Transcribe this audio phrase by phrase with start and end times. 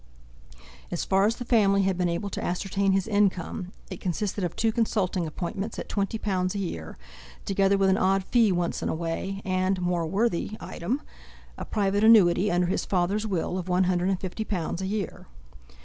[0.89, 4.55] As far as the family had been able to ascertain his income, it consisted of
[4.55, 6.97] two consulting appointments at twenty pounds a year,
[7.45, 12.65] together with an odd fee once in a way, and—more worthy item—a private annuity under
[12.65, 15.27] his father's will of one hundred and fifty pounds a year.